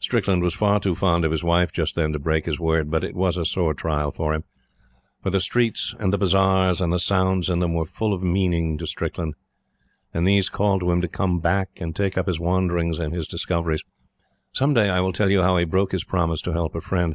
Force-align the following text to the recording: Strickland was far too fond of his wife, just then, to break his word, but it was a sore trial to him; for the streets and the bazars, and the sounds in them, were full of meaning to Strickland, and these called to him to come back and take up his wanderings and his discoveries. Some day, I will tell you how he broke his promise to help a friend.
Strickland 0.00 0.42
was 0.42 0.56
far 0.56 0.80
too 0.80 0.96
fond 0.96 1.24
of 1.24 1.30
his 1.30 1.44
wife, 1.44 1.70
just 1.70 1.94
then, 1.94 2.12
to 2.12 2.18
break 2.18 2.46
his 2.46 2.58
word, 2.58 2.90
but 2.90 3.04
it 3.04 3.14
was 3.14 3.36
a 3.36 3.44
sore 3.44 3.74
trial 3.74 4.10
to 4.10 4.32
him; 4.32 4.42
for 5.22 5.30
the 5.30 5.38
streets 5.38 5.94
and 6.00 6.12
the 6.12 6.18
bazars, 6.18 6.80
and 6.80 6.92
the 6.92 6.98
sounds 6.98 7.48
in 7.48 7.60
them, 7.60 7.74
were 7.74 7.84
full 7.84 8.12
of 8.12 8.20
meaning 8.20 8.76
to 8.76 8.88
Strickland, 8.88 9.36
and 10.12 10.26
these 10.26 10.48
called 10.48 10.80
to 10.80 10.90
him 10.90 11.00
to 11.00 11.06
come 11.06 11.38
back 11.38 11.68
and 11.76 11.94
take 11.94 12.18
up 12.18 12.26
his 12.26 12.40
wanderings 12.40 12.98
and 12.98 13.14
his 13.14 13.28
discoveries. 13.28 13.84
Some 14.52 14.74
day, 14.74 14.88
I 14.88 14.98
will 14.98 15.12
tell 15.12 15.30
you 15.30 15.42
how 15.42 15.56
he 15.58 15.64
broke 15.64 15.92
his 15.92 16.02
promise 16.02 16.42
to 16.42 16.52
help 16.52 16.74
a 16.74 16.80
friend. 16.80 17.14